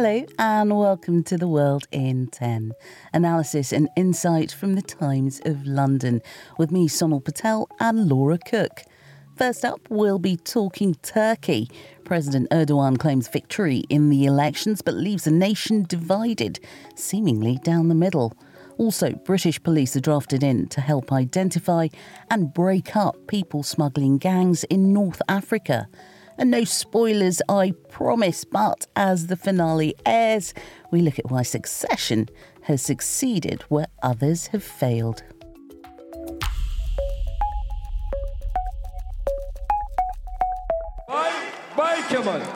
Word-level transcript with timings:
Hello 0.00 0.24
and 0.38 0.78
welcome 0.78 1.24
to 1.24 1.36
the 1.36 1.48
World 1.48 1.88
in 1.90 2.28
10. 2.28 2.70
Analysis 3.12 3.72
and 3.72 3.88
insight 3.96 4.52
from 4.52 4.76
the 4.76 4.80
Times 4.80 5.40
of 5.44 5.66
London 5.66 6.22
with 6.56 6.70
me, 6.70 6.86
Sonal 6.86 7.24
Patel 7.24 7.68
and 7.80 8.08
Laura 8.08 8.38
Cook. 8.38 8.82
First 9.34 9.64
up, 9.64 9.80
we'll 9.90 10.20
be 10.20 10.36
talking 10.36 10.94
Turkey. 11.02 11.68
President 12.04 12.48
Erdogan 12.50 12.96
claims 12.96 13.26
victory 13.26 13.78
in 13.88 14.08
the 14.08 14.24
elections 14.24 14.82
but 14.82 14.94
leaves 14.94 15.26
a 15.26 15.32
nation 15.32 15.82
divided, 15.88 16.60
seemingly 16.94 17.58
down 17.64 17.88
the 17.88 17.96
middle. 17.96 18.32
Also, 18.76 19.10
British 19.10 19.60
police 19.60 19.96
are 19.96 20.00
drafted 20.00 20.44
in 20.44 20.68
to 20.68 20.80
help 20.80 21.10
identify 21.10 21.88
and 22.30 22.54
break 22.54 22.94
up 22.94 23.26
people 23.26 23.64
smuggling 23.64 24.16
gangs 24.16 24.62
in 24.62 24.92
North 24.92 25.20
Africa. 25.28 25.88
And 26.38 26.52
no 26.52 26.62
spoilers, 26.62 27.42
I 27.48 27.72
promise, 27.90 28.44
but 28.44 28.86
as 28.94 29.26
the 29.26 29.36
finale 29.36 29.96
airs, 30.06 30.54
we 30.92 31.00
look 31.00 31.18
at 31.18 31.28
why 31.30 31.42
Succession 31.42 32.28
has 32.62 32.80
succeeded 32.80 33.62
where 33.62 33.88
others 34.04 34.46
have 34.48 34.62
failed. 34.62 35.24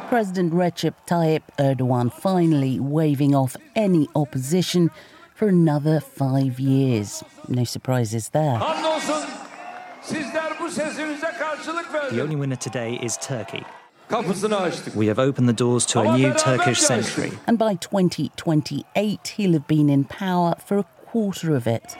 President 0.09 0.53
Recep 0.53 0.95
Tayyip 1.07 1.43
Erdogan 1.59 2.13
finally 2.13 2.79
waving 2.79 3.35
off 3.35 3.57
any 3.75 4.09
opposition 4.15 4.91
for 5.35 5.49
another 5.49 6.01
five 6.01 6.61
years. 6.61 7.25
No 7.49 7.65
surprises 7.65 8.29
there. 8.29 8.59
Hamdolsun 10.63 10.83
sizler 10.83 10.97
bu 10.97 10.97
sesimize 10.97 11.39
karşılık 11.39 12.11
The 12.11 12.23
only 12.23 12.33
winner 12.33 12.57
today 12.57 12.97
is 13.07 13.17
Turkey. 13.17 13.63
We 14.95 15.07
have 15.07 15.29
opened 15.29 15.49
the 15.49 15.59
doors 15.59 15.87
to 15.87 16.01
a 16.01 16.17
new 16.17 16.35
Turkish 16.35 16.81
century. 16.81 17.33
And 17.47 17.59
by 17.59 17.77
2028, 17.77 19.29
he'll 19.29 19.53
have 19.53 19.69
been 19.69 19.89
in 19.89 20.05
power 20.05 20.55
for 20.67 20.79
a 20.79 20.85
quarter 21.13 21.57
of 21.57 21.67
it. 21.67 21.97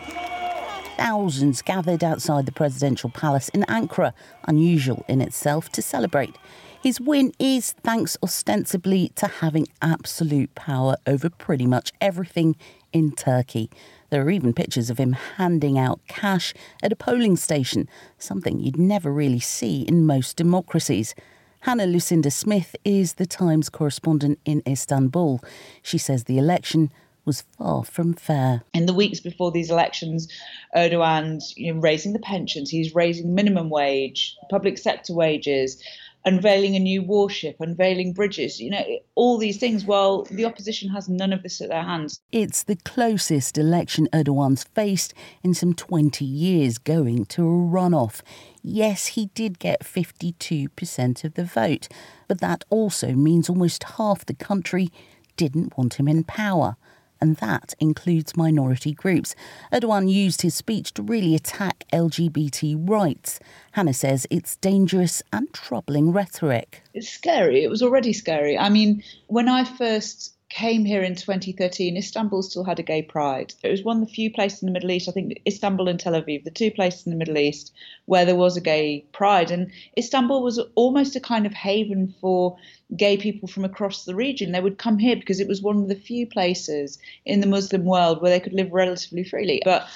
Thousands 0.99 1.63
gathered 1.63 2.05
outside 2.05 2.45
the 2.45 2.53
presidential 2.53 3.11
palace 3.11 3.49
in 3.55 3.63
Ankara, 3.63 4.13
unusual 4.47 5.05
in 5.09 5.21
itself, 5.23 5.71
to 5.73 5.83
celebrate. 5.83 6.37
His 6.83 7.01
win 7.01 7.33
is 7.39 7.75
thanks 7.83 8.19
ostensibly 8.23 9.11
to 9.15 9.27
having 9.27 9.67
absolute 9.81 10.55
power 10.55 10.97
over 11.07 11.31
pretty 11.31 11.67
much 11.67 11.93
everything 12.01 12.57
in 12.93 13.13
Turkey. 13.13 13.71
There 14.13 14.27
are 14.27 14.31
even 14.31 14.53
pictures 14.53 14.91
of 14.91 14.99
him 14.99 15.15
handing 15.15 15.79
out 15.79 15.99
cash 16.07 16.53
at 16.83 16.93
a 16.93 16.97
polling 16.97 17.35
station, 17.35 17.89
something 18.19 18.61
you'd 18.61 18.79
never 18.79 19.11
really 19.11 19.41
see 19.41 19.85
in 19.85 20.05
most 20.05 20.37
democracies. 20.37 21.15
Hannah 21.61 21.87
Lucinda 21.87 22.31
Smith 22.31 22.77
is 22.85 23.15
the 23.15 23.25
Times 23.25 23.71
correspondent 23.71 24.39
in 24.45 24.63
Istanbul. 24.67 25.41
She 25.83 25.97
says 25.97 26.25
the 26.25 26.37
election 26.37 26.93
was 27.25 27.41
far 27.57 27.85
from 27.85 28.13
fair. 28.13 28.63
in 28.75 28.85
the 28.85 28.93
weeks 28.93 29.21
before 29.21 29.51
these 29.51 29.71
elections, 29.71 30.29
Erdogan's 30.77 31.55
you 31.57 31.73
know, 31.73 31.81
raising 31.81 32.13
the 32.13 32.19
pensions, 32.19 32.69
he's 32.69 32.95
raising 32.95 33.35
minimum 33.35 33.71
wage, 33.71 34.37
public 34.51 34.77
sector 34.77 35.15
wages, 35.15 35.83
unveiling 36.25 36.77
a 36.77 36.79
new 36.79 37.03
warship, 37.03 37.57
unveiling 37.61 38.13
bridges, 38.13 38.61
you 38.61 38.71
know, 38.71 38.85
all 39.15 39.39
these 39.39 39.59
things, 39.59 39.85
while 39.85 40.23
the 40.25 40.45
opposition 40.45 40.89
has 40.91 41.09
none 41.09 41.33
of 41.33 41.43
this 41.43 41.61
at 41.61 41.69
their 41.69 41.83
hands. 41.83 42.21
It's 42.31 42.63
the 42.63 42.77
closest 42.77 43.59
election 43.59 44.09
Erdogan's 44.13 44.65
faced 44.65 45.15
in 45.43 45.55
some 45.55 45.75
20 45.75 46.25
years 46.25 46.79
going 46.79 47.27
to 47.27 47.43
a 47.43 47.47
runoff. 47.47 48.23
Yes, 48.63 49.09
he 49.09 49.27
did 49.27 49.59
get 49.59 49.83
52% 49.83 51.25
of 51.25 51.35
the 51.35 51.45
vote, 51.45 51.89
but 52.29 52.41
that 52.41 52.65
also 52.71 53.13
means 53.13 53.49
almost 53.49 53.85
half 53.85 54.25
the 54.25 54.35
country 54.35 54.89
didn't 55.37 55.77
want 55.77 55.95
him 55.95 56.07
in 56.09 56.25
power. 56.25 56.77
And 57.23 57.37
that 57.37 57.75
includes 57.79 58.37
minority 58.37 58.93
groups. 58.93 59.37
Erdogan 59.73 60.11
used 60.11 60.43
his 60.43 60.57
speech 60.57 60.93
to 60.95 61.05
really 61.05 61.37
attack 61.37 61.85
LGBT 61.93 62.77
rights. 62.91 63.39
Hannah 63.71 63.95
says 63.95 64.27
it's 64.29 64.57
dangerous 64.57 65.23
and 65.33 65.47
troubling 65.53 66.11
rhetoric. 66.11 66.83
It's 66.95 67.09
scary. 67.09 67.63
It 67.63 67.71
was 67.71 67.81
already 67.81 68.13
scary. 68.13 68.59
I 68.59 68.71
mean, 68.71 69.05
when 69.29 69.49
I 69.49 69.63
first 69.63 70.35
came 70.53 70.85
here 70.85 71.03
in 71.03 71.15
2013, 71.15 71.97
Istanbul 71.97 72.43
still 72.43 72.63
had 72.63 72.79
a 72.79 72.83
gay 72.83 73.01
pride. 73.01 73.55
It 73.63 73.71
was 73.71 73.83
one 73.83 74.03
of 74.03 74.07
the 74.07 74.13
few 74.13 74.31
places 74.31 74.63
in 74.63 74.67
the 74.67 74.73
Middle 74.73 74.91
East, 74.91 75.09
I 75.09 75.13
think 75.13 75.41
Istanbul 75.47 75.89
and 75.89 75.99
Tel 75.99 76.13
Aviv, 76.13 76.45
the 76.45 76.51
two 76.51 76.71
places 76.71 77.07
in 77.07 77.11
the 77.11 77.17
Middle 77.17 77.39
East 77.39 77.73
where 78.05 78.27
there 78.27 78.37
was 78.37 78.55
a 78.55 78.61
gay 78.61 79.07
pride. 79.13 79.51
And 79.51 79.73
Istanbul 79.97 80.43
was 80.43 80.59
almost 80.75 81.17
a 81.17 81.21
kind 81.21 81.47
of 81.47 81.55
haven 81.55 82.15
for 82.21 82.59
gay 82.95 83.17
people 83.17 83.49
from 83.49 83.65
across 83.65 84.05
the 84.05 84.15
region. 84.15 84.53
They 84.53 84.61
would 84.61 84.77
come 84.77 84.99
here 84.99 85.17
because 85.17 85.41
it 85.41 85.49
was 85.49 85.63
one 85.63 85.79
of 85.79 85.89
the 85.89 85.95
few 85.95 86.27
places 86.27 86.99
in 87.25 87.41
the 87.41 87.47
Muslim 87.47 87.87
world 87.87 88.21
where 88.21 88.31
they 88.31 88.41
could 88.41 88.53
live 88.53 88.73
relatively 88.73 89.25
freely. 89.25 89.63
But 89.65 89.89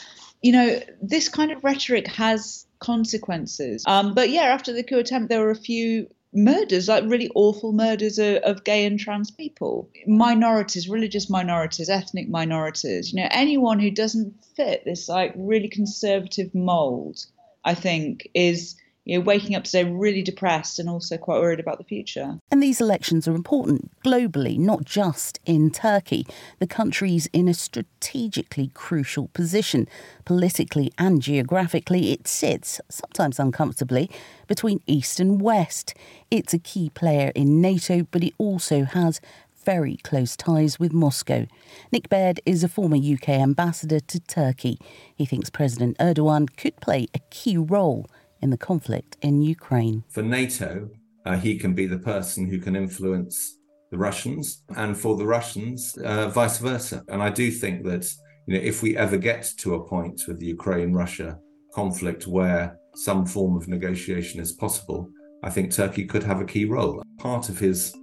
you 0.42 0.52
know, 0.52 0.80
this 1.02 1.28
kind 1.28 1.52
of 1.52 1.62
rhetoric 1.64 2.06
has 2.08 2.66
consequences. 2.78 3.84
Um, 3.86 4.14
but 4.14 4.30
yeah, 4.30 4.44
after 4.44 4.72
the 4.72 4.82
coup 4.82 4.98
attempt, 4.98 5.28
there 5.28 5.40
were 5.40 5.50
a 5.50 5.56
few 5.56 6.08
murders, 6.36 6.88
like 6.88 7.04
really 7.06 7.30
awful 7.34 7.72
murders 7.72 8.18
of, 8.18 8.36
of 8.38 8.64
gay 8.64 8.84
and 8.86 9.00
trans 9.00 9.30
people, 9.30 9.90
minorities, 10.06 10.88
religious 10.88 11.30
minorities, 11.30 11.88
ethnic 11.88 12.28
minorities. 12.28 13.12
You 13.12 13.22
know, 13.22 13.28
anyone 13.30 13.80
who 13.80 13.90
doesn't 13.90 14.44
fit 14.56 14.84
this 14.84 15.08
like 15.08 15.32
really 15.36 15.68
conservative 15.68 16.54
mold, 16.54 17.24
I 17.64 17.74
think, 17.74 18.28
is 18.34 18.76
you 19.06 19.16
know 19.16 19.24
waking 19.24 19.54
up 19.54 19.64
today 19.64 19.84
really 19.84 20.20
depressed 20.20 20.78
and 20.78 20.88
also 20.88 21.16
quite 21.16 21.40
worried 21.40 21.60
about 21.60 21.78
the 21.78 21.84
future. 21.84 22.38
And 22.50 22.62
these 22.62 22.80
elections 22.80 23.26
are 23.26 23.34
important 23.34 23.90
globally, 24.02 24.58
not 24.58 24.84
just 24.84 25.38
in 25.46 25.70
Turkey. 25.70 26.26
The 26.58 26.66
country's 26.66 27.26
in 27.28 27.48
a 27.48 27.54
strategically 27.54 28.72
crucial 28.74 29.28
position. 29.28 29.88
Politically 30.24 30.92
and 30.98 31.22
geographically, 31.22 32.10
it 32.10 32.26
sits, 32.26 32.80
sometimes 32.90 33.38
uncomfortably, 33.38 34.10
between 34.48 34.82
East 34.88 35.20
and 35.20 35.40
West. 35.40 35.94
It's 36.30 36.52
a 36.52 36.58
key 36.58 36.90
player 36.90 37.30
in 37.36 37.60
NATO, 37.60 38.08
but 38.10 38.24
it 38.24 38.34
also 38.38 38.84
has 38.84 39.20
very 39.64 39.96
close 39.98 40.36
ties 40.36 40.80
with 40.80 40.92
Moscow. 40.92 41.46
Nick 41.92 42.08
Baird 42.08 42.40
is 42.44 42.64
a 42.64 42.68
former 42.68 42.96
UK 42.96 43.30
ambassador 43.30 44.00
to 44.00 44.20
Turkey. 44.20 44.78
He 45.14 45.26
thinks 45.26 45.50
President 45.50 45.96
Erdogan 45.98 46.48
could 46.56 46.76
play 46.76 47.06
a 47.14 47.20
key 47.30 47.56
role 47.56 48.06
in 48.42 48.50
the 48.50 48.58
conflict 48.58 49.16
in 49.22 49.42
Ukraine. 49.42 50.04
For 50.08 50.22
NATO, 50.22 50.88
uh, 51.24 51.36
he 51.36 51.58
can 51.58 51.74
be 51.74 51.86
the 51.86 51.98
person 51.98 52.46
who 52.48 52.58
can 52.58 52.76
influence 52.76 53.58
the 53.90 53.98
Russians, 53.98 54.64
and 54.76 54.96
for 54.96 55.16
the 55.16 55.26
Russians, 55.26 55.96
uh, 56.04 56.28
vice 56.28 56.58
versa. 56.58 57.04
And 57.08 57.22
I 57.22 57.30
do 57.30 57.50
think 57.50 57.84
that 57.84 58.04
you 58.46 58.54
know, 58.54 58.60
if 58.60 58.82
we 58.82 58.96
ever 58.96 59.16
get 59.16 59.42
to 59.58 59.74
a 59.74 59.84
point 59.84 60.22
with 60.26 60.38
the 60.38 60.46
Ukraine-Russia 60.46 61.38
conflict 61.74 62.26
where 62.26 62.78
some 62.94 63.26
form 63.26 63.56
of 63.56 63.68
negotiation 63.68 64.40
is 64.40 64.52
possible, 64.52 65.08
I 65.42 65.50
think 65.50 65.70
Turkey 65.70 66.04
could 66.04 66.22
have 66.22 66.40
a 66.40 66.44
key 66.44 66.64
role. 66.64 67.02
Part 67.18 67.48
of 67.48 67.58
his 67.58 67.94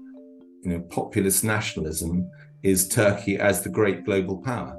you 0.64 0.72
know, 0.72 0.80
populist 0.82 1.44
nationalism 1.44 2.30
is 2.62 2.88
Turkey 2.88 3.38
as 3.38 3.62
the 3.62 3.70
great 3.70 4.06
global 4.06 4.38
power. 4.38 4.78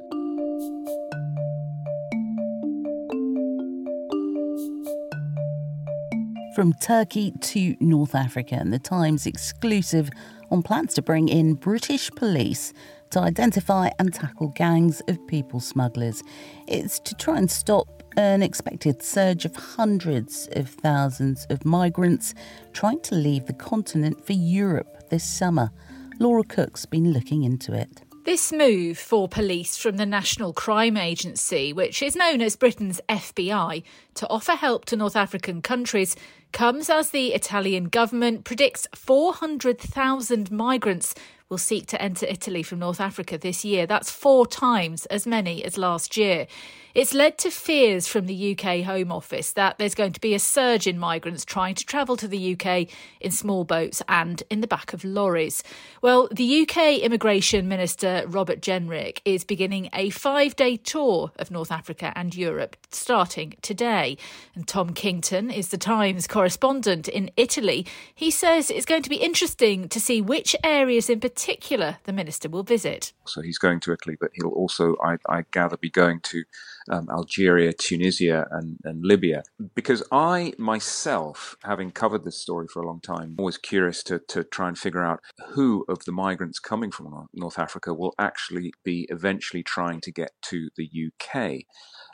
From 6.54 6.72
Turkey 6.74 7.32
to 7.40 7.74
North 7.80 8.14
Africa, 8.14 8.54
and 8.54 8.72
the 8.72 8.78
Times 8.78 9.26
exclusive 9.26 10.08
on 10.52 10.62
plans 10.62 10.94
to 10.94 11.02
bring 11.02 11.28
in 11.28 11.54
British 11.54 12.12
police 12.12 12.72
to 13.10 13.18
identify 13.18 13.90
and 13.98 14.14
tackle 14.14 14.52
gangs 14.54 15.02
of 15.08 15.26
people 15.26 15.58
smugglers. 15.58 16.22
It's 16.68 17.00
to 17.00 17.14
try 17.16 17.38
and 17.38 17.50
stop 17.50 18.04
an 18.16 18.40
expected 18.40 19.02
surge 19.02 19.44
of 19.44 19.56
hundreds 19.56 20.48
of 20.52 20.68
thousands 20.68 21.44
of 21.50 21.64
migrants 21.64 22.34
trying 22.72 23.00
to 23.00 23.16
leave 23.16 23.46
the 23.46 23.52
continent 23.52 24.24
for 24.24 24.34
Europe 24.34 25.08
this 25.10 25.24
summer. 25.24 25.72
Laura 26.20 26.44
Cook's 26.44 26.86
been 26.86 27.12
looking 27.12 27.42
into 27.42 27.72
it. 27.72 28.03
This 28.24 28.52
move 28.52 28.96
for 28.96 29.28
police 29.28 29.76
from 29.76 29.98
the 29.98 30.06
National 30.06 30.54
Crime 30.54 30.96
Agency, 30.96 31.74
which 31.74 32.02
is 32.02 32.16
known 32.16 32.40
as 32.40 32.56
Britain's 32.56 32.98
FBI, 33.06 33.82
to 34.14 34.28
offer 34.30 34.52
help 34.52 34.86
to 34.86 34.96
North 34.96 35.14
African 35.14 35.60
countries 35.60 36.16
comes 36.50 36.88
as 36.88 37.10
the 37.10 37.34
Italian 37.34 37.84
government 37.84 38.44
predicts 38.44 38.88
400,000 38.94 40.50
migrants 40.50 41.14
will 41.50 41.58
seek 41.58 41.86
to 41.88 42.00
enter 42.00 42.24
Italy 42.24 42.62
from 42.62 42.78
North 42.78 42.98
Africa 42.98 43.36
this 43.36 43.62
year. 43.62 43.86
That's 43.86 44.10
four 44.10 44.46
times 44.46 45.04
as 45.06 45.26
many 45.26 45.62
as 45.62 45.76
last 45.76 46.16
year. 46.16 46.46
It's 46.94 47.12
led 47.12 47.38
to 47.38 47.50
fears 47.50 48.06
from 48.06 48.26
the 48.26 48.56
UK 48.56 48.84
Home 48.84 49.10
Office 49.10 49.50
that 49.54 49.78
there's 49.78 49.96
going 49.96 50.12
to 50.12 50.20
be 50.20 50.32
a 50.32 50.38
surge 50.38 50.86
in 50.86 50.96
migrants 50.96 51.44
trying 51.44 51.74
to 51.74 51.84
travel 51.84 52.16
to 52.16 52.28
the 52.28 52.52
UK 52.54 52.86
in 53.20 53.32
small 53.32 53.64
boats 53.64 54.00
and 54.08 54.44
in 54.48 54.60
the 54.60 54.68
back 54.68 54.92
of 54.92 55.02
lorries. 55.02 55.64
Well, 56.02 56.28
the 56.30 56.62
UK 56.62 57.00
Immigration 57.00 57.66
Minister 57.66 58.22
Robert 58.28 58.60
Jenrick 58.60 59.18
is 59.24 59.42
beginning 59.42 59.88
a 59.92 60.10
five 60.10 60.54
day 60.54 60.76
tour 60.76 61.32
of 61.34 61.50
North 61.50 61.72
Africa 61.72 62.12
and 62.14 62.32
Europe 62.32 62.76
starting 62.90 63.56
today. 63.60 64.16
And 64.54 64.68
Tom 64.68 64.94
Kington 64.94 65.50
is 65.50 65.70
the 65.70 65.78
Times 65.78 66.28
correspondent 66.28 67.08
in 67.08 67.28
Italy. 67.36 67.88
He 68.14 68.30
says 68.30 68.70
it's 68.70 68.86
going 68.86 69.02
to 69.02 69.10
be 69.10 69.16
interesting 69.16 69.88
to 69.88 69.98
see 69.98 70.20
which 70.20 70.54
areas 70.62 71.10
in 71.10 71.18
particular 71.18 71.96
the 72.04 72.12
minister 72.12 72.48
will 72.48 72.62
visit. 72.62 73.12
So 73.24 73.42
he's 73.42 73.58
going 73.58 73.80
to 73.80 73.92
Italy, 73.92 74.16
but 74.20 74.30
he'll 74.34 74.50
also, 74.50 74.94
I, 75.02 75.16
I 75.28 75.44
gather, 75.50 75.76
be 75.76 75.90
going 75.90 76.20
to 76.20 76.44
um, 76.90 77.08
Algeria, 77.10 77.72
Tunisia, 77.72 78.46
and, 78.50 78.76
and 78.84 79.04
Libya. 79.04 79.42
Because 79.74 80.02
I 80.10 80.52
myself, 80.58 81.56
having 81.64 81.90
covered 81.90 82.24
this 82.24 82.40
story 82.40 82.66
for 82.72 82.82
a 82.82 82.86
long 82.86 83.00
time, 83.00 83.36
was 83.38 83.58
curious 83.58 84.02
to, 84.04 84.20
to 84.28 84.44
try 84.44 84.68
and 84.68 84.78
figure 84.78 85.04
out 85.04 85.20
who 85.52 85.84
of 85.88 86.04
the 86.04 86.12
migrants 86.12 86.58
coming 86.58 86.90
from 86.90 87.28
North 87.32 87.58
Africa 87.58 87.94
will 87.94 88.14
actually 88.18 88.72
be 88.84 89.06
eventually 89.10 89.62
trying 89.62 90.00
to 90.02 90.12
get 90.12 90.32
to 90.42 90.70
the 90.76 90.88
UK. 91.06 91.62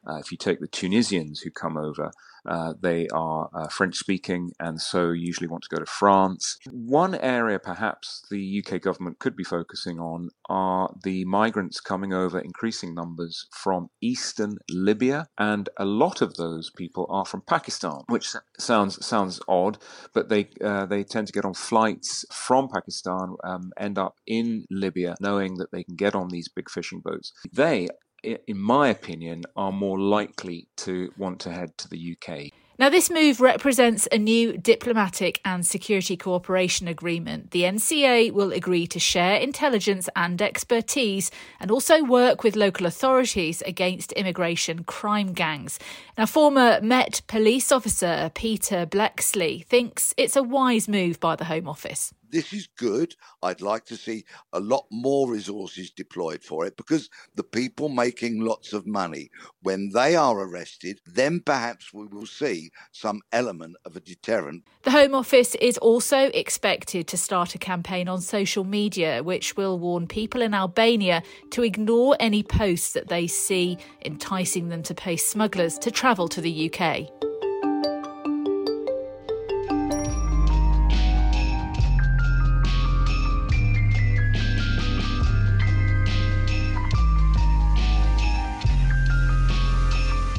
Uh, 0.09 0.17
if 0.17 0.31
you 0.31 0.39
take 0.39 0.61
the 0.61 0.69
Tunisians 0.69 1.41
who 1.41 1.51
come 1.51 1.77
over, 1.77 2.11
uh, 2.47 2.75
they 2.81 3.07
are 3.09 3.51
uh, 3.55 3.69
French 3.69 3.97
speaking 3.97 4.51
and 4.59 4.81
so 4.81 5.11
usually 5.11 5.47
want 5.47 5.63
to 5.63 5.75
go 5.75 5.81
to 5.81 5.91
France. 5.91 6.57
One 6.71 7.15
area 7.15 7.59
perhaps 7.59 8.23
the 8.31 8.65
UK 8.65 8.81
government 8.81 9.19
could 9.19 9.37
be 9.37 9.45
focusing 9.45 9.99
on 9.99 10.31
are 10.49 10.95
the 11.05 11.25
migrants 11.25 11.81
coming 11.81 12.13
over 12.13 12.39
increasing 12.39 12.95
numbers 12.95 13.47
from 13.53 13.89
eastern 14.01 14.57
Libya, 14.71 15.27
and 15.39 15.69
a 15.77 15.85
lot 15.85 16.23
of 16.23 16.35
those 16.35 16.71
people 16.77 17.07
are 17.11 17.25
from 17.25 17.43
Pakistan, 17.43 18.01
which 18.09 18.35
sounds 18.59 19.05
sounds 19.05 19.41
odd, 19.49 19.79
but 20.15 20.29
they 20.29 20.49
uh, 20.65 20.87
they 20.87 21.05
tend 21.05 21.27
to 21.27 21.33
get 21.33 21.45
on 21.45 21.55
flights 21.55 22.25
from 22.33 22.69
Pakistan, 22.69 23.37
um, 23.45 23.71
end 23.79 23.99
up 23.99 24.17
in 24.27 24.65
Libya, 24.71 25.15
knowing 25.21 25.55
that 25.57 25.71
they 25.73 25.85
can 25.85 25.97
get 25.97 26.15
on 26.15 26.29
these 26.29 26.49
big 26.49 26.69
fishing 26.71 27.01
boats. 27.01 27.33
They 27.53 27.89
in 28.23 28.59
my 28.59 28.89
opinion, 28.89 29.45
are 29.57 29.73
more 29.73 29.99
likely 29.99 30.69
to 30.79 31.13
want 31.17 31.41
to 31.41 31.51
head 31.51 31.77
to 31.79 31.89
the 31.89 32.17
UK. 32.17 32.51
Now, 32.81 32.89
this 32.89 33.11
move 33.11 33.43
represents 33.43 34.09
a 34.11 34.17
new 34.17 34.57
diplomatic 34.57 35.39
and 35.45 35.67
security 35.67 36.17
cooperation 36.17 36.89
agreement. 36.89 37.51
The 37.51 37.65
NCA 37.65 38.33
will 38.33 38.55
agree 38.55 38.87
to 38.87 38.99
share 38.99 39.37
intelligence 39.37 40.09
and 40.17 40.41
expertise 40.41 41.31
and 41.61 41.71
also 41.71 42.03
work 42.03 42.43
with 42.43 42.57
local 42.57 42.87
authorities 42.87 43.61
against 43.67 44.13
immigration 44.13 44.85
crime 44.85 45.35
gangs. 45.35 45.79
Now, 46.17 46.25
former 46.25 46.81
Met 46.81 47.21
police 47.27 47.71
officer 47.71 48.31
Peter 48.35 48.87
Bleksley 48.87 49.67
thinks 49.67 50.15
it's 50.17 50.35
a 50.35 50.43
wise 50.43 50.89
move 50.89 51.21
by 51.21 51.37
the 51.37 51.45
Home 51.45 51.69
Office 51.69 52.15
this 52.31 52.53
is 52.53 52.69
good. 52.77 53.15
I'd 53.43 53.61
like 53.61 53.85
to 53.87 53.97
see 53.97 54.25
a 54.53 54.61
lot 54.61 54.87
more 54.91 55.31
resources 55.31 55.91
deployed 55.91 56.43
for 56.43 56.67
it 56.67 56.77
because 56.77 57.11
the 57.35 57.43
people 57.43 57.89
making 57.89 58.41
lots 58.41 58.73
of 58.73 58.87
money, 58.87 59.31
when 59.63 59.91
they 59.91 60.17
are 60.17 60.39
arrested, 60.39 61.01
then 61.07 61.41
perhaps 61.41 61.93
we 61.93 62.07
will 62.07 62.27
see 62.27 62.71
some 62.93 63.21
element 63.33 63.77
of 63.85 63.97
a 63.97 64.01
deterrent. 64.01 64.65
The 64.83 64.91
Home 64.91 65.15
Office 65.15 65.55
is 65.57 65.79
also 65.79 66.31
expected 66.35 67.07
to 67.09 67.17
start 67.17 67.55
a 67.55 67.59
campaign 67.59 68.09
on 68.09 68.21
social 68.21 68.65
media 68.65 69.23
which 69.23 69.57
will 69.57 69.79
warn 69.79 70.07
people 70.07 70.43
in 70.43 70.55
Albania 70.55 71.23
to 71.51 71.63
ignore 71.63 72.17
any 72.21 72.43
posts 72.43 72.93
that 72.93 73.09
they 73.09 73.27
see 73.27 73.79
enticing 74.05 74.69
them 74.69 74.83
to 74.85 74.95
pay 74.95 75.17
smugglers 75.17 75.79
to 75.79 75.91
travel 75.91 76.29
to 76.29 76.41
the 76.41 76.71
UK. 76.73 77.30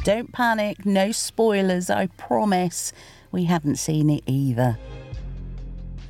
Don't 0.04 0.32
panic, 0.32 0.84
no 0.84 1.12
spoilers, 1.12 1.88
I 1.88 2.08
promise. 2.08 2.92
We 3.30 3.44
haven't 3.44 3.76
seen 3.76 4.10
it 4.10 4.24
either. 4.26 4.76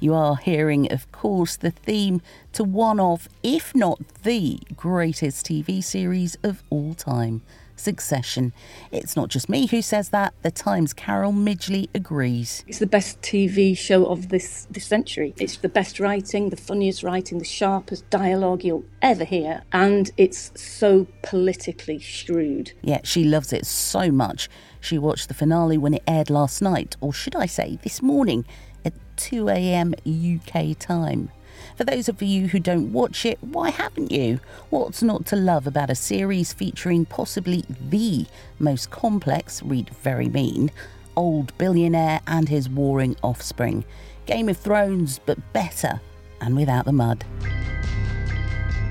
You 0.00 0.14
are 0.14 0.36
hearing, 0.36 0.90
of 0.90 1.12
course, 1.12 1.56
the 1.56 1.72
theme 1.72 2.22
to 2.54 2.64
one 2.64 2.98
of, 2.98 3.28
if 3.42 3.74
not 3.74 4.00
the 4.22 4.58
greatest 4.74 5.44
TV 5.44 5.84
series 5.84 6.38
of 6.42 6.62
all 6.70 6.94
time. 6.94 7.42
Succession. 7.82 8.52
It's 8.92 9.16
not 9.16 9.28
just 9.28 9.48
me 9.48 9.66
who 9.66 9.82
says 9.82 10.10
that, 10.10 10.34
the 10.42 10.52
Times' 10.52 10.92
Carol 10.92 11.32
Midgley 11.32 11.88
agrees. 11.92 12.62
It's 12.68 12.78
the 12.78 12.86
best 12.86 13.20
TV 13.22 13.76
show 13.76 14.06
of 14.06 14.28
this, 14.28 14.68
this 14.70 14.86
century. 14.86 15.34
It's 15.36 15.56
the 15.56 15.68
best 15.68 15.98
writing, 15.98 16.50
the 16.50 16.56
funniest 16.56 17.02
writing, 17.02 17.40
the 17.40 17.44
sharpest 17.44 18.08
dialogue 18.08 18.62
you'll 18.62 18.84
ever 19.02 19.24
hear, 19.24 19.64
and 19.72 20.12
it's 20.16 20.52
so 20.54 21.08
politically 21.24 21.98
shrewd. 21.98 22.72
Yeah, 22.82 23.00
she 23.02 23.24
loves 23.24 23.52
it 23.52 23.66
so 23.66 24.12
much. 24.12 24.48
She 24.80 24.96
watched 24.96 25.26
the 25.26 25.34
finale 25.34 25.76
when 25.76 25.94
it 25.94 26.04
aired 26.06 26.30
last 26.30 26.62
night, 26.62 26.96
or 27.00 27.12
should 27.12 27.34
I 27.34 27.46
say 27.46 27.80
this 27.82 28.00
morning, 28.00 28.44
at 28.84 28.92
2 29.16 29.48
a.m. 29.48 29.92
UK 30.06 30.78
time. 30.78 31.30
For 31.76 31.84
those 31.84 32.08
of 32.08 32.22
you 32.22 32.48
who 32.48 32.58
don't 32.58 32.92
watch 32.92 33.24
it, 33.24 33.38
why 33.42 33.70
haven't 33.70 34.10
you? 34.10 34.40
What's 34.70 35.02
not 35.02 35.26
to 35.26 35.36
love 35.36 35.66
about 35.66 35.90
a 35.90 35.94
series 35.94 36.52
featuring 36.52 37.04
possibly 37.04 37.64
the 37.68 38.26
most 38.58 38.90
complex, 38.90 39.62
read 39.62 39.90
very 40.02 40.28
mean, 40.28 40.70
old 41.16 41.56
billionaire 41.58 42.20
and 42.26 42.48
his 42.48 42.68
warring 42.68 43.16
offspring? 43.22 43.84
Game 44.26 44.48
of 44.48 44.56
Thrones, 44.56 45.18
but 45.24 45.52
better 45.52 46.00
and 46.40 46.56
without 46.56 46.84
the 46.84 46.92
mud. 46.92 47.24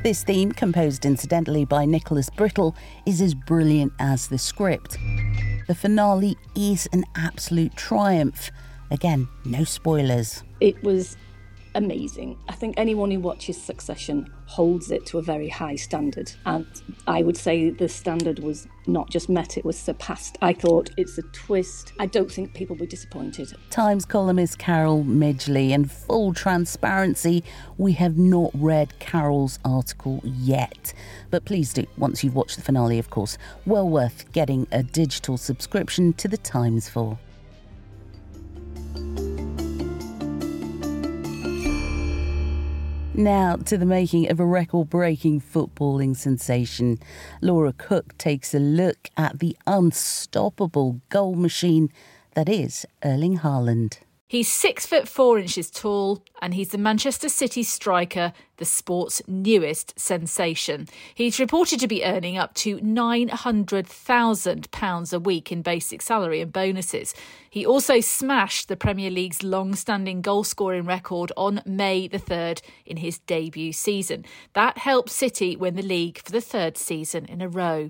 This 0.03 0.23
theme, 0.23 0.51
composed 0.51 1.05
incidentally 1.05 1.63
by 1.63 1.85
Nicholas 1.85 2.29
Britell, 2.31 2.75
is 3.05 3.21
as 3.21 3.35
brilliant 3.35 3.93
as 3.99 4.27
the 4.27 4.39
script. 4.39 4.97
The 5.67 5.75
finale 5.75 6.37
is 6.55 6.87
an 6.91 7.05
absolute 7.15 7.75
triumph. 7.75 8.49
Again, 8.89 9.27
no 9.45 9.63
spoilers. 9.63 10.43
It 10.59 10.81
was 10.83 11.17
amazing. 11.75 12.37
I 12.49 12.53
think 12.53 12.75
anyone 12.77 13.11
who 13.11 13.19
watches 13.19 13.61
Succession 13.61 14.31
holds 14.45 14.91
it 14.91 15.05
to 15.07 15.17
a 15.17 15.21
very 15.21 15.47
high 15.47 15.75
standard. 15.75 16.31
And 16.45 16.65
I 17.07 17.23
would 17.23 17.37
say 17.37 17.69
the 17.69 17.87
standard 17.87 18.39
was 18.39 18.67
not 18.87 19.09
just 19.09 19.29
met, 19.29 19.57
it 19.57 19.63
was 19.63 19.77
surpassed. 19.77 20.37
I 20.41 20.53
thought 20.53 20.89
it's 20.97 21.17
a 21.17 21.21
twist. 21.33 21.93
I 21.99 22.05
don't 22.05 22.31
think 22.31 22.53
people 22.53 22.75
were 22.75 22.85
disappointed. 22.85 23.53
Times 23.69 24.05
columnist 24.05 24.57
Carol 24.57 25.03
Midgley, 25.03 25.69
In 25.69 25.85
full 25.85 26.33
transparency, 26.33 27.43
we 27.77 27.93
have 27.93 28.17
not 28.17 28.51
read 28.53 28.97
Carol's 28.99 29.59
article 29.63 30.21
yet. 30.23 30.93
But 31.29 31.45
please 31.45 31.73
do, 31.73 31.85
once 31.97 32.23
you've 32.23 32.35
watched 32.35 32.57
the 32.57 32.63
finale, 32.63 32.99
of 32.99 33.09
course. 33.09 33.37
Well 33.65 33.87
worth 33.87 34.31
getting 34.31 34.67
a 34.71 34.83
digital 34.83 35.37
subscription 35.37 36.13
to 36.13 36.27
the 36.27 36.37
Times 36.37 36.89
for. 36.89 37.17
Now 43.13 43.57
to 43.57 43.77
the 43.77 43.85
making 43.85 44.31
of 44.31 44.39
a 44.39 44.45
record 44.45 44.89
breaking 44.89 45.41
footballing 45.41 46.15
sensation. 46.15 46.97
Laura 47.41 47.73
Cook 47.73 48.17
takes 48.17 48.53
a 48.53 48.59
look 48.59 49.09
at 49.17 49.39
the 49.39 49.57
unstoppable 49.67 51.01
goal 51.09 51.35
machine 51.35 51.89
that 52.35 52.47
is 52.47 52.85
Erling 53.03 53.39
Haaland. 53.39 53.97
He's 54.29 54.49
six 54.49 54.85
foot 54.85 55.09
four 55.09 55.37
inches 55.37 55.69
tall, 55.69 56.23
and 56.41 56.53
he's 56.53 56.69
the 56.69 56.77
Manchester 56.77 57.27
City 57.27 57.63
striker 57.63 58.31
the 58.61 58.65
sport's 58.65 59.21
newest 59.27 59.99
sensation. 59.99 60.87
He's 61.15 61.39
reported 61.39 61.79
to 61.79 61.87
be 61.87 62.05
earning 62.05 62.37
up 62.37 62.53
to 62.53 62.77
£900,000 62.77 65.13
a 65.13 65.19
week 65.19 65.51
in 65.51 65.63
basic 65.63 66.03
salary 66.03 66.41
and 66.41 66.53
bonuses. 66.53 67.15
He 67.49 67.65
also 67.65 67.99
smashed 67.99 68.67
the 68.69 68.77
Premier 68.77 69.09
League's 69.09 69.43
long 69.43 69.75
standing 69.75 70.21
goal 70.21 70.45
scoring 70.45 70.85
record 70.85 71.33
on 71.35 71.61
May 71.65 72.07
the 72.07 72.19
3rd 72.19 72.61
in 72.85 72.95
his 72.97 73.17
debut 73.17 73.73
season. 73.73 74.23
That 74.53 74.77
helped 74.77 75.09
City 75.09 75.55
win 75.57 75.75
the 75.75 75.81
league 75.81 76.19
for 76.19 76.31
the 76.31 76.39
third 76.39 76.77
season 76.77 77.25
in 77.25 77.41
a 77.41 77.49
row. 77.49 77.89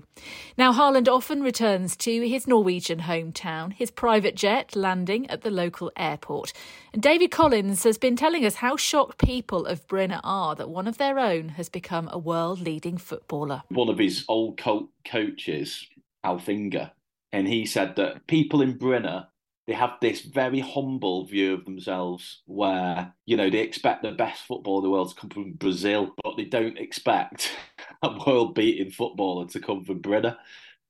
Now, 0.58 0.72
Haaland 0.72 1.06
often 1.06 1.42
returns 1.42 1.94
to 1.98 2.26
his 2.26 2.48
Norwegian 2.48 3.00
hometown, 3.00 3.74
his 3.74 3.92
private 3.92 4.34
jet 4.34 4.74
landing 4.74 5.30
at 5.30 5.42
the 5.42 5.50
local 5.50 5.92
airport. 5.96 6.52
And 6.92 7.00
David 7.00 7.30
Collins 7.30 7.84
has 7.84 7.98
been 7.98 8.16
telling 8.16 8.44
us 8.44 8.56
how 8.56 8.76
shocked 8.76 9.18
people 9.18 9.66
of 9.66 9.86
Bryne 9.86 10.10
are 10.10 10.20
that 10.62 10.68
one 10.68 10.86
of 10.86 10.96
their 10.96 11.18
own 11.18 11.48
has 11.48 11.68
become 11.68 12.08
a 12.12 12.18
world 12.18 12.60
leading 12.60 12.96
footballer. 12.96 13.64
One 13.70 13.88
of 13.88 13.98
his 13.98 14.24
old 14.28 14.58
co- 14.58 14.90
coaches, 15.04 15.88
Alf 16.22 16.46
Ingve, 16.46 16.88
and 17.32 17.48
he 17.48 17.66
said 17.66 17.96
that 17.96 18.28
people 18.28 18.62
in 18.62 18.78
Bryne 18.78 19.24
they 19.66 19.72
have 19.72 19.94
this 20.00 20.20
very 20.20 20.60
humble 20.60 21.26
view 21.26 21.54
of 21.54 21.64
themselves 21.64 22.42
where 22.46 23.12
you 23.26 23.36
know 23.36 23.50
they 23.50 23.58
expect 23.58 24.04
the 24.04 24.12
best 24.12 24.42
football 24.46 24.78
in 24.78 24.84
the 24.84 24.90
world 24.90 25.08
to 25.08 25.20
come 25.20 25.30
from 25.30 25.52
Brazil, 25.54 26.14
but 26.22 26.36
they 26.36 26.44
don't 26.44 26.78
expect 26.78 27.50
a 28.04 28.16
world 28.24 28.54
beating 28.54 28.92
footballer 28.92 29.48
to 29.48 29.58
come 29.58 29.84
from 29.84 29.98
Bryne. 29.98 30.36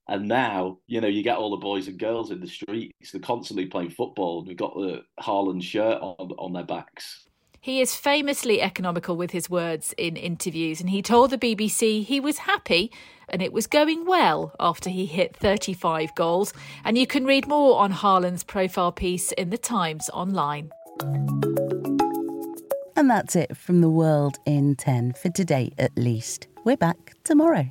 And 0.06 0.28
now, 0.28 0.80
you 0.86 1.00
know, 1.00 1.08
you 1.08 1.22
get 1.22 1.38
all 1.38 1.50
the 1.50 1.56
boys 1.56 1.88
and 1.88 1.98
girls 1.98 2.30
in 2.30 2.40
the 2.40 2.46
streets, 2.46 3.12
they're 3.12 3.22
constantly 3.22 3.66
playing 3.66 3.90
football, 3.90 4.40
and 4.40 4.48
they've 4.48 4.56
got 4.56 4.74
the 4.74 5.02
Haaland 5.18 5.62
shirt 5.62 5.98
on 6.02 6.32
on 6.38 6.52
their 6.52 6.64
backs. 6.64 7.26
He 7.62 7.80
is 7.80 7.94
famously 7.94 8.60
economical 8.60 9.16
with 9.16 9.30
his 9.30 9.48
words 9.48 9.94
in 9.96 10.16
interviews, 10.16 10.80
and 10.80 10.90
he 10.90 11.00
told 11.00 11.30
the 11.30 11.38
BBC 11.38 12.04
he 12.04 12.18
was 12.18 12.38
happy 12.38 12.90
and 13.28 13.40
it 13.40 13.52
was 13.52 13.68
going 13.68 14.04
well 14.04 14.52
after 14.58 14.90
he 14.90 15.06
hit 15.06 15.36
35 15.36 16.12
goals. 16.16 16.52
And 16.84 16.98
you 16.98 17.06
can 17.06 17.24
read 17.24 17.46
more 17.46 17.78
on 17.78 17.92
Haaland's 17.92 18.42
profile 18.42 18.90
piece 18.90 19.30
in 19.30 19.50
the 19.50 19.58
Times 19.58 20.10
online. 20.12 20.72
And 22.96 23.08
that's 23.08 23.36
it 23.36 23.56
from 23.56 23.80
the 23.80 23.88
world 23.88 24.38
in 24.44 24.74
10 24.74 25.12
for 25.12 25.28
today, 25.28 25.70
at 25.78 25.96
least. 25.96 26.48
We're 26.64 26.76
back 26.76 27.14
tomorrow. 27.22 27.70